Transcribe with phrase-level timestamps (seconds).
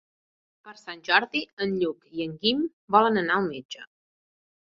[0.67, 2.63] Per Sant Jordi en Lluc i en Guim
[2.97, 3.87] volen anar al metge.